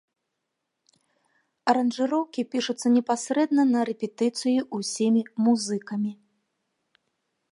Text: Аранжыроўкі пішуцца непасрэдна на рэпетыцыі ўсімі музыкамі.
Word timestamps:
Аранжыроўкі 1.73 2.41
пішуцца 2.55 2.87
непасрэдна 2.95 3.63
на 3.75 3.79
рэпетыцыі 3.89 4.57
ўсімі 4.81 5.21
музыкамі. 5.49 6.11